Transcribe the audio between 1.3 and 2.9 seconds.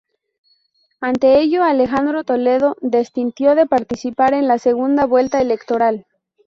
ello, Alejandro Toledo